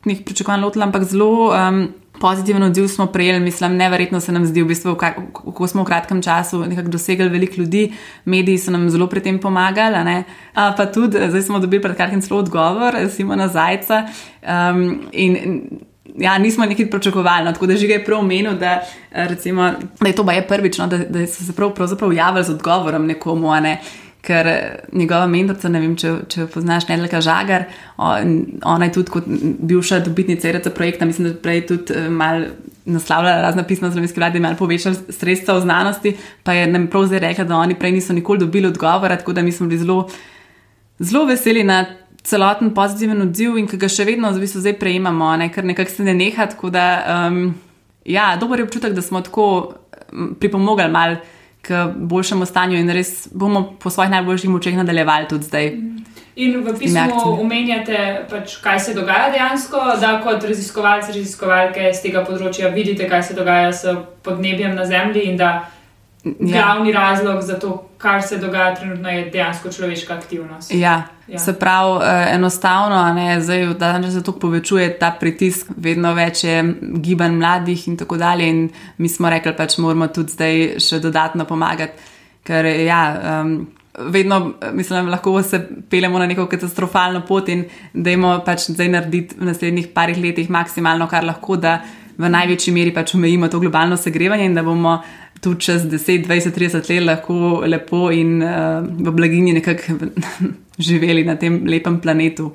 [0.00, 1.52] konkretnih pričakovanj lotila, ampak zelo.
[1.52, 1.88] Um,
[2.20, 6.22] pozitiven odziv smo prejeli, mislim, neverjetno se nam zdi, v bistvu, kako smo v kratkem
[6.22, 7.92] času dosegli veliko ljudi,
[8.24, 10.24] mediji so nam zelo pri tem pomagali.
[10.54, 14.06] Pa tudi, zdaj smo dobili pred kratkim celo odgovor, Simona Zajca.
[14.42, 15.80] Um, in,
[16.18, 18.80] Ja, nismo nekaj pričakovali, no, tako da že je prav omenil, da,
[19.12, 23.54] recimo, da je to prvič, no, da, da so se prav, javili z odgovorom nekomu.
[23.62, 23.78] Ne.
[24.20, 24.48] Ker
[24.92, 27.64] njegova mentorica, ne vem, če, če poznaš Nedleka Žagar,
[27.98, 32.44] ona je tudi kot bivša dobitnica RC projekta, mislim, da prej tudi eh, mal
[32.84, 36.12] naslavljala razna pisma slovenske vlade, malo povečala sredstva v znanosti,
[36.44, 39.42] pa je nam prav zdaj rekla, da oni prej niso nikoli dobili odgovora, tako da
[39.42, 40.08] mi smo bili zelo,
[40.98, 41.84] zelo veseli na
[42.22, 45.96] celoten pozitiven odziv in ki ga še vedno v bistvu zdaj prejemamo, ne, ker nekako
[45.96, 46.86] se ne neha, tako da,
[47.28, 47.54] um,
[48.04, 49.46] ja, dober je občutek, da smo tako
[50.40, 51.16] pripomogli malo
[51.62, 55.72] k boljšemu stanju in res bomo po svojih najboljših močeh nadaljevali tudi zdaj.
[56.40, 62.22] In v pismu omenjate, pač, kaj se dogaja dejansko, da kot raziskovalci, raziskovalke z tega
[62.24, 63.92] področja vidite, kaj se dogaja s
[64.24, 65.50] podnebjem na Zemlji in da
[66.24, 66.32] Ja.
[66.38, 70.74] Glavni razlog za to, kar se dogaja trenutno, je dejansko človeška aktivnost.
[70.74, 71.38] Ja, ja.
[71.38, 76.74] se pravi, eh, enostavno, ne, zdaj, da se to povečuje, ta pritisk, vedno več je
[76.80, 78.48] gibanj mladih in tako dalje.
[78.48, 81.92] In mi smo rekli, da pač moramo tudi zdaj še dodatno pomagati.
[82.44, 83.04] Ker ja.
[83.42, 83.60] Um,
[84.00, 85.58] Vedno, mislim, lahko se
[85.90, 90.50] pelemo na neko katastrofalno pot in da imamo pač zdaj narediti v naslednjih parih letih
[90.50, 91.80] maksimalno, kar lahko, da
[92.20, 95.00] v največji meri pač omejimo to globalno segrevanje in da bomo
[95.40, 99.92] tudi čez 10, 20, 30 let lahko lepo in uh, v blaginji nekako
[100.88, 102.52] živeli na tem lepem planetu.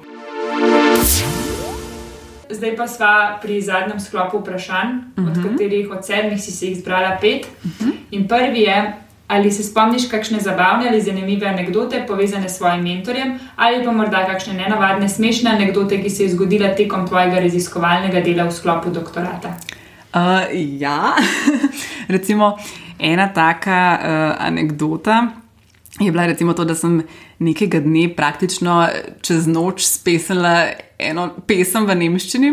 [2.50, 3.08] Zdaj pa smo
[3.42, 5.30] pri zadnjem sklopu vprašanj, uh -huh.
[5.30, 5.50] od mhm.
[5.50, 7.48] katerih od sedmih si jih zbrala pet.
[7.64, 7.90] Uh mhm.
[7.90, 7.96] -huh.
[8.12, 8.94] In prvi je,
[9.28, 14.26] ali se spomniš kakšne zabavne ali zanimive anekdote povezane s svojim mentorjem, ali pa morda
[14.26, 19.58] kakšne nenavadne, smešne anekdote, ki se je zgodila tekom tvojega raziskovalnega dela v sklopu doktorata.
[20.16, 20.48] Uh,
[20.80, 21.16] ja,
[22.08, 22.58] recimo
[23.00, 25.28] ena taka uh, anekdota
[26.00, 27.04] je bila recimo to, da sem
[27.40, 28.88] nekega dne praktično
[29.22, 30.68] čez noč spesala
[31.00, 32.52] eno pesem v nemščini.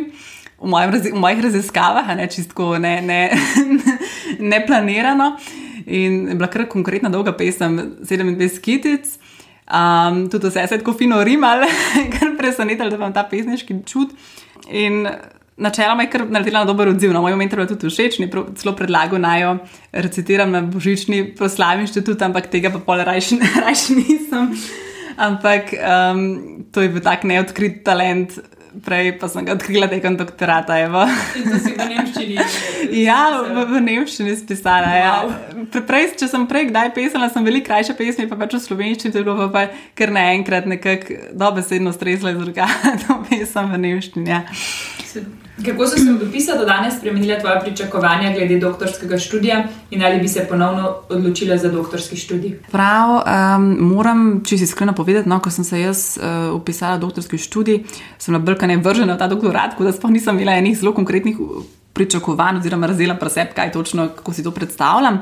[0.62, 3.30] v, mojem, v mojih raziskavah, ne čistko, ne, ne,
[4.52, 5.36] ne planirano.
[5.86, 9.18] In bila kar konkretna dolga pesem, 27 kitic.
[9.66, 11.64] Um, tudi vse se je tako fino rimal,
[12.14, 14.14] kar presenetilo, da imam ta pesniški čut.
[14.70, 15.08] In
[15.56, 17.12] načeloma je kar naredila na dober odziv.
[17.12, 19.56] Na no, moj moment je bilo tudi všeč, ni celo predlagal naj jo
[19.92, 23.38] recitiram na božični proslavi inštituta, ampak tega pa pol rajši
[24.00, 24.54] nisem.
[25.16, 28.38] Ampak um, to je bil tak neodkrit talent,
[28.80, 30.80] prej pa sem ga odkrila tekom doktorata.
[30.88, 31.04] v
[31.76, 32.38] Nemščini.
[33.08, 34.88] ja, v, v Nemščini spisala.
[34.88, 35.32] Wow.
[35.68, 35.84] Ja.
[35.84, 39.20] Prej, če sem prej kdaj pisala, sem veliko krajše pesmi, pa pač v slovenščini, to
[39.20, 42.68] je bilo pa kar naenkrat nekako dobesedno stresla iz roka,
[43.04, 44.28] to pisem v Nemščini.
[44.32, 44.44] Ja.
[45.64, 50.20] Kako so se v dopisu do danes spremenile tvoje pričakovanja glede doktorskega študija in ali
[50.20, 52.58] bi se ponovno odločila za doktorski študij?
[52.70, 57.38] Prav, um, moram čisto iskreno povedati, no, ko sem se jaz uh, upisala v doktorski
[57.38, 57.84] študij,
[58.18, 60.94] sem bila brka ne vržena v ta doktorat, tako da sploh nisem imela enih zelo
[60.94, 61.36] konkretnih
[61.92, 65.20] pričakovanj oziroma razela preseb, kaj točno, kako si to predstavljam.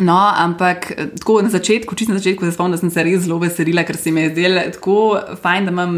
[0.00, 3.38] No, ampak tako na začetku, čisto na začetku, se spomnim, da sem se res zelo
[3.40, 4.96] veselila, ker se mi je zdelo tako
[5.40, 5.94] fajn, da imam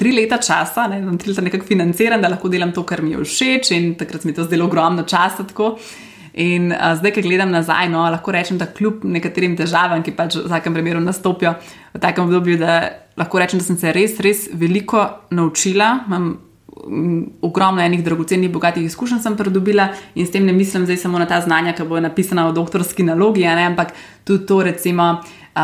[0.00, 3.12] tri leta časa, da imam tri leta nekako financiran, da lahko delam to, kar mi
[3.12, 5.44] je všeč in takrat mi je to zdelo ogromno časa.
[5.44, 5.74] Tako.
[6.40, 10.38] In a, zdaj, ki gledam nazaj, no, lahko rečem, da kljub nekaterim težavam, ki pač
[10.38, 11.52] v vsakem primeru nastopijo
[11.92, 12.78] v takem obdobju, da
[13.20, 16.06] lahko rečem, da sem se res, res veliko naučila.
[16.08, 16.32] Imam
[17.40, 21.26] ogromno enih dragocenih, bogatih izkušenj sem pridobila in s tem ne mislim zdaj samo na
[21.26, 25.20] ta znanja, ki bojo napisana v doktorski nalogi, ne, ampak tudi to, recimo,
[25.54, 25.62] uh,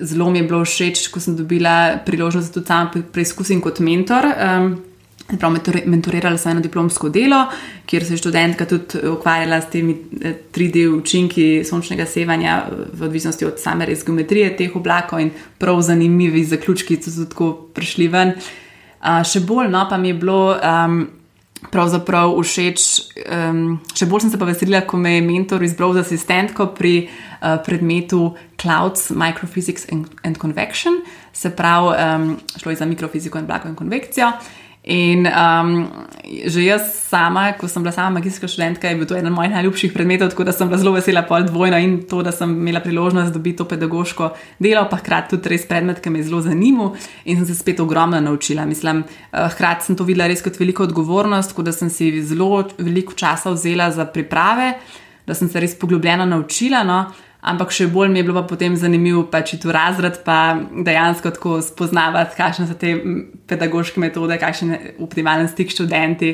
[0.00, 4.26] zelo mi je bilo všeč, ko sem dobila priložnost, da tudi sama preizkusim kot mentor.
[4.34, 4.76] Um,
[5.28, 5.52] Prav,
[5.84, 7.42] mentorirala sem eno diplomsko delo,
[7.86, 9.92] kjer se je študentka tudi ukvarjala s temi
[10.56, 12.62] 3D eh, učinki sončnega sevanja,
[12.96, 15.28] v odvisnosti od same res geometrije teh oblakov, in
[15.60, 18.32] prav zanimivi zaključki so tako prišli ven.
[18.38, 18.48] Uh,
[19.02, 21.00] še bolj no, pa mi je bilo um,
[21.72, 22.84] pravzaprav všeč,
[23.26, 27.08] um, še bolj sem se pa veselila, ko me je mentor izbral za asistentko pri
[27.08, 33.46] uh, predmetu Clouds, Microphysics and, and Convection, se pravi, um, šlo je za mikrofiziko in
[33.46, 34.32] blago in konvekcijo.
[34.84, 35.88] In um,
[36.46, 39.92] že jaz sama, ko sem bila sama magistrska študentka, je bil to eden mojih najljubših
[39.92, 43.32] predmetov, tako da sem bila zelo vesela pol dvojno in to, da sem imela priložnost
[43.32, 47.36] dobiti to pedagoško delo, pa hkrati tudi res predmet, ki me je zelo zanimal in
[47.36, 48.64] sem se spet ogromno naučila.
[48.64, 52.62] Mislim, uh, hkrati sem to videla res kot veliko odgovornost, tako da sem si zelo
[52.78, 54.76] veliko časa vzela za priprave,
[55.26, 56.84] da sem se res poglobljeno naučila.
[56.84, 57.02] No?
[57.38, 61.58] Ampak še bolj mi je bilo potem zanimivo, pa če tu razred, pa dejansko tako
[61.62, 62.96] spoznavati, kakšne so te
[63.46, 66.32] pedagoške metode, kakšen je optimalen stik študenti,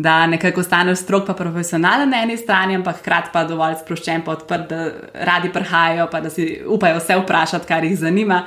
[0.00, 4.34] da nekako ostaneš strok, pa profesionalen na eni strani, ampak hkrati pa dovolj sproščen, pa
[4.34, 8.42] odprt, da radi prihajajo, pa da si upajo vse vprašati, kar jih zanima.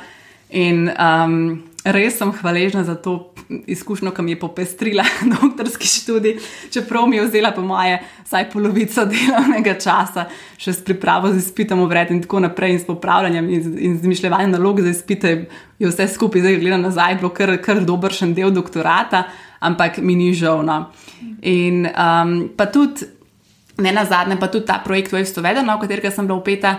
[0.49, 1.37] In um,
[1.83, 5.03] res sem hvaležna za to izkušnjo, ki mi je popestrila
[5.35, 6.37] doktorski študij,
[6.71, 11.83] čeprav mi je vzela po moje vsaj polovico delovnega časa, še s pripravo z izpitom
[11.89, 15.35] vred in tako naprej, in s popravljanjem in, in zmišljanjem nalog za izpite,
[15.79, 19.25] je vse skupaj, zdaj gledam nazaj, bilo kar, kar dobršen del doktorata,
[19.59, 20.63] ampak mi ni žal.
[20.63, 20.85] No.
[21.41, 23.09] In um, pa tudi,
[23.83, 26.77] ne na zadnje, pa tudi ta projekt Wave Vedeno, v katerega sem bila upeta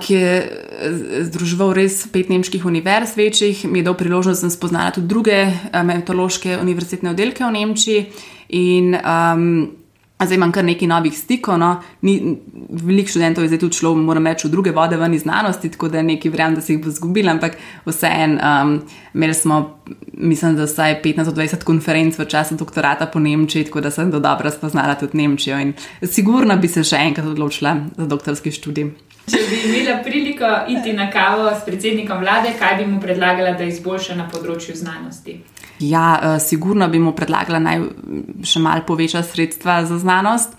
[0.00, 0.32] ki je
[1.30, 5.38] združeval res pet nemških univerz, večjih, mi je dal priložnost, da sem spoznala tudi druge
[5.72, 8.04] metodološke univerzitetne oddelke v Nemčiji.
[8.54, 9.48] In, um,
[10.20, 11.58] zdaj imam kar nekaj novih stikov.
[11.58, 11.70] No.
[12.02, 15.88] Veliko študentov je zdaj tudi šlo, moram reči, v druge vode ven iz znanosti, tako
[15.88, 18.76] da nekaj verjamem, da se jih bo zgubila, ampak vseeno um,
[19.14, 19.62] imeli smo,
[20.12, 24.50] mislim, da vsaj 15-20 konferenc v času doktorata po Nemčiji, tako da sem do dobro
[24.50, 29.13] spoznala tudi Nemčijo in sigurno bi se še enkrat odločila za doktorski študij.
[29.24, 33.64] Če bi imela priliko iti na kavo s predsednikom vlade, kaj bi mu predlagala, da
[33.64, 35.38] izboljša na področju znanosti?
[35.80, 37.86] Ja, uh, sigurno bi mu predlagala naj
[38.46, 40.52] še malo poveča sredstva za znanost.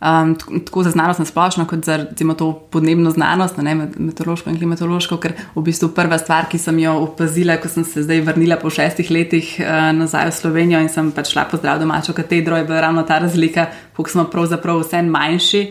[0.00, 0.32] Um,
[0.64, 5.18] tako za znanost na splošno, kot za recimo, to podnebno znanost, ne meteorološko in klimatološko,
[5.20, 8.72] ker v bistvu prva stvar, ki sem jo opazila, ko sem se zdaj vrnila po
[8.72, 12.86] šestih letih uh, nazaj v Slovenijo in sem pač šla pozdrav domačo katedro, je bila
[12.86, 13.66] ravno ta razlika,
[13.98, 15.66] koliko smo pravzaprav vse manjši.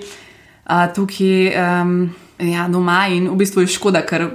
[0.69, 1.95] Uh, tukaj um,
[2.45, 4.27] ja, doma in v bistvu je škoda, ker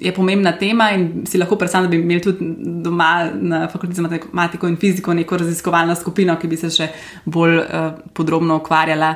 [0.00, 2.46] je pomembna tema in si lahko predstavljam, da bi imeli tudi
[2.82, 6.88] doma na fakulteti za matematiko in fiziko neko raziskovalno skupino, ki bi se še
[7.24, 9.14] bolj uh, podrobno ukvarjala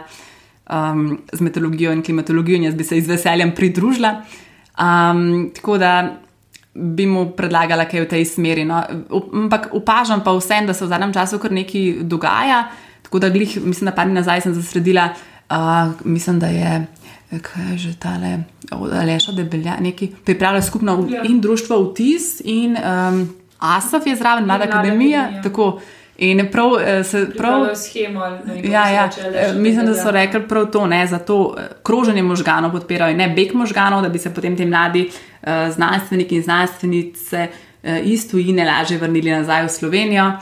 [0.68, 4.14] um, z meteorologijo in klimatologijo in jaz bi se z veseljem pridružila.
[4.78, 5.92] Um, tako da
[6.74, 8.64] bi mu predlagala kaj v tej smeri.
[8.64, 8.82] No.
[9.32, 12.68] Ampak opažam pa vsem, da se v zadnjem času kar nekaj dogaja.
[13.02, 15.08] Tako da, glih, mislim, da pa ni nazaj, sem zasledila,
[15.50, 16.86] Uh, mislim, da je,
[17.42, 18.38] kaj je že tale,
[18.70, 21.22] ali še debelja, neki pripravljajo skupno ja.
[21.24, 23.22] in društvo Vtis in um,
[23.58, 25.22] ASAF je zraven, mlada akademija.
[25.22, 25.42] akademija.
[25.42, 25.80] Tako,
[26.18, 27.66] In prav eh, se prav.
[27.76, 28.24] Schemo,
[28.64, 33.28] ja, ja, eh, mislim, da so rekli prav to, ne, zato kroženje možganov podpirajo, ne
[33.28, 38.66] beg možganov, da bi se potem ti mladi uh, znanstveniki in znanstvenice uh, iz tujine
[38.66, 40.32] lažje vrnili nazaj v Slovenijo.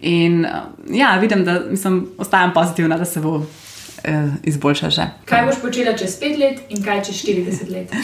[0.00, 0.50] In uh,
[0.96, 3.42] ja, vidim, da mislim, ostajam pozitivna, da se bo
[4.06, 5.10] uh, izboljšala že.
[5.24, 7.92] Kaj boš počela čez pet let in kaj čez 40 let?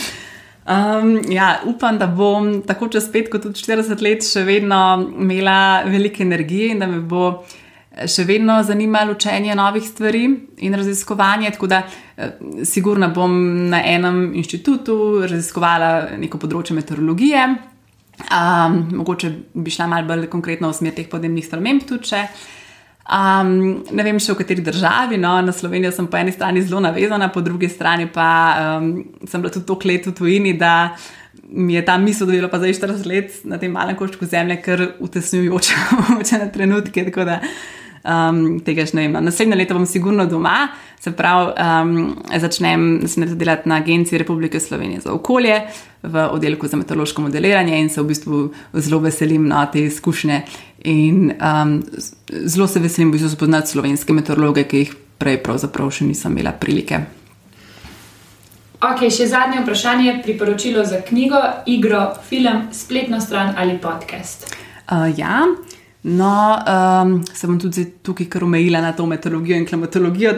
[0.63, 4.79] Um, ja, upam, da bom tako čez 5 kot tudi 40 let še vedno
[5.19, 10.23] imela veliko energije in da me bo eh, še vedno zanimalo učenje novih stvari
[10.63, 11.51] in raziskovanje.
[11.57, 11.83] Tako da,
[12.15, 13.35] eh, sigurno bom
[13.75, 17.43] na enem inštitutu raziskovala neko področje meteorologije.
[18.23, 22.23] Um, mogoče bi šla malo bolj konkretno v smer teh podnebnih sprememb tudi.
[23.03, 26.79] Um, ne vem še v kateri državi, no, na Slovenijo sem po eni strani zelo
[26.85, 28.29] navezana, po drugi strani pa
[28.79, 28.93] um,
[29.27, 30.95] sem bila tudi toliko let v tujini, da
[31.53, 34.29] mi je ta misel, da je bilo pa zdaj 40 let na tem malem koščku
[34.31, 35.81] zemlje, kar utesnjujoče
[36.45, 37.05] na trenutke.
[37.11, 37.41] Tako da
[38.05, 39.17] um, tega še ne vem.
[39.17, 39.23] No.
[39.29, 40.69] Naslednje leto bom sigurno doma,
[41.03, 42.85] se pravi, um, začnem
[43.35, 45.61] delati na Agenciji Republike Slovenije za okolje
[46.03, 48.43] v oddelku za meteorološko modeliranje in se v bistvu
[48.75, 50.43] zelo veselim na te izkušnje.
[50.85, 51.83] In um,
[52.31, 56.35] zelo se veselim, da bi se spoznal slovenske meteorologe, ki jih prej pravzaprav še nisem
[56.35, 57.05] imela prilike.
[58.83, 61.39] Ok, še zadnje vprašanje, priporočilo za knjigo,
[61.71, 64.49] igro, film, spletno stran ali podcast.
[64.91, 65.47] Uh, ja,
[66.03, 70.33] No, um, se bom tudi tukaj kar omejila na to meteorologijo in klimatologijo,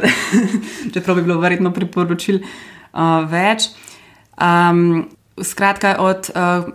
[0.94, 3.70] čeprav bi bilo verjetno priporočil uh, več.
[4.36, 5.06] Um,
[5.40, 6.68] skratka, od uh,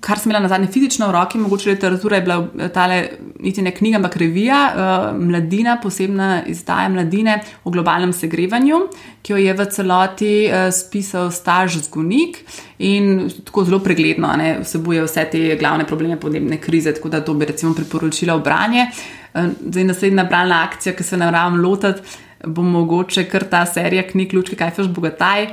[0.00, 3.00] kar sem imela na zadnje fizično v roki, mogoče literatura je bila tale,
[3.44, 8.80] niti ne knjiga, ampak revija uh, Mladina, posebna izdaja Mladine o globalnem segrevanju,
[9.22, 12.40] ki jo je v celoti uh, spisal Staž Zgonik
[12.78, 17.34] in tako zelo pregledno ne, vsebuje vse te glavne probleme podnebne krize, tako da to
[17.34, 18.88] bi recimo priporočila v branje.
[19.34, 24.34] Uh, zdaj naslednja bralna akcija, ki se moram lotiti, bo mogoče kar ta serija knjig
[24.34, 25.48] Lučke Kajfeš Bogataj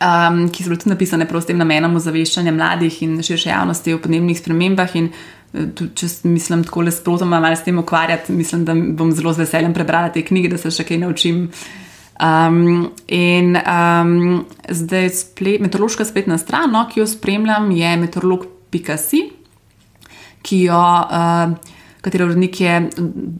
[0.00, 3.98] um, ki so bile tudi napisane s tem namenom ozaveščanja mladih in širše javnosti o
[4.02, 4.94] podnebnih spremembah.
[4.96, 5.10] In,
[5.52, 9.46] Tudi, če mislim tako le sprotoma malo s tem ukvarjati, mislim, da bom zelo z
[9.46, 11.46] veseljem prebrala te knjige, da se še kaj naučim.
[12.18, 19.22] Um, in um, zdaj splet, meteorološka spletna stran, no, ki jo spremljam, je meteorolog.si,
[20.44, 22.76] ki jo, uh, katero urednik je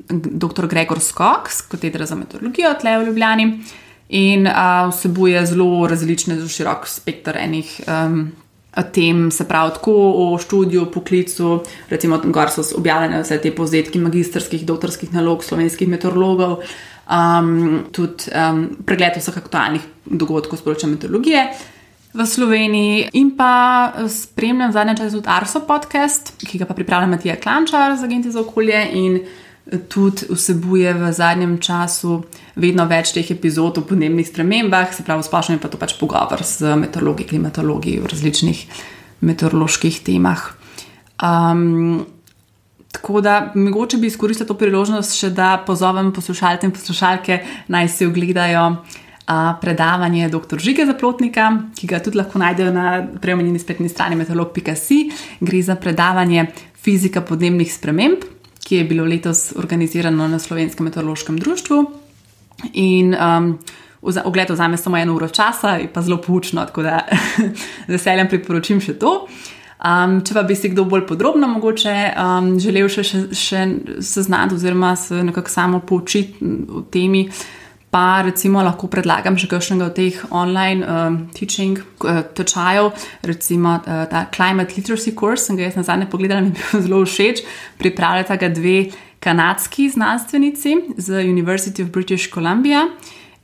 [0.09, 0.71] dr.
[0.71, 3.49] Gregor Skok, z katedra za meteorologijo tle v Ljubljani
[4.09, 8.31] in uh, vsebuje zelo različne, zelo širok spektr enih um,
[8.83, 14.67] tem, se pravi, tako o študiju, poklicu, recimo, gor so objavljene vse te povzetki magistrskih,
[14.67, 16.61] doktorskih nalog slovenskih meteorologov,
[17.09, 21.49] um, tudi um, pregled vseh aktualnih dogodkov z področja meteorologije.
[22.19, 27.37] V Sloveniji in pa spremljam zadnje čase tudi Arso podcast, ki ga pa pripravlja Matija
[27.37, 29.21] Klančar z Agencije za okolje in
[29.89, 32.23] tudi vsebuje v zadnjem času
[32.57, 36.41] vedno več teh epizod o podnebnih spremembah, se pravi, splošno je pa to pač pogovor
[36.43, 38.63] z meteorologi, klimatologi v različnih
[39.29, 40.47] meteoroloških temah.
[41.21, 42.07] Um,
[42.95, 48.09] tako da, mogoče bi izkoristil to priložnost še da pozovem poslušalce in poslušalke naj si
[48.09, 48.71] ogledajo.
[49.61, 50.57] Predavanje dr.
[50.57, 55.03] Žige Zaplotnika, ki ga tudi lahko najdejo na preomenjeni spletni strani meteorolog.si,
[55.45, 56.47] gre za predavanje
[56.81, 58.25] fizika podnebnih sprememb
[58.69, 61.85] ki je bilo letos organizirano na Slovenskem meteorološkem društvu.
[62.73, 63.59] In um,
[64.25, 67.01] ogled vzame samo eno uro časa, pa zelo poučno, tako da
[67.89, 69.23] z veseljem priporočim še to.
[69.79, 73.65] Um, če pa bi si kdo bolj podrobno mogoče um, želel še, še, še
[74.03, 77.47] seznati oziroma se nekako samo poučiti o temi, uh,
[77.91, 82.93] pa recimo lahko predlagam še kakšnega od teh online um, teaching uh, tečajev,
[83.29, 86.83] recimo uh, ta Climate Literacy Course, ki ga jaz na zadnje pogledala in mi je
[86.87, 87.45] zelo všeč.
[87.81, 88.79] Pripravljata ga dve
[89.25, 92.87] kanadski znanstvenici z University of British Columbia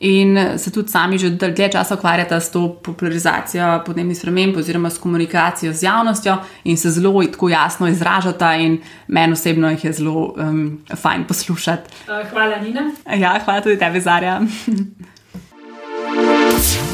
[0.01, 4.99] in se tudi sami že dlje časa ukvarjata s to popularizacijo podnebnih sprememb oziroma s
[4.99, 10.35] komunikacijo z javnostjo in se zelo tako jasno izražata in meni osebno jih je zelo
[10.37, 11.91] um, fajn poslušati.
[12.09, 12.91] Uh, hvala, Nina.
[13.17, 14.41] Ja, hvala tudi tebi, Zarja.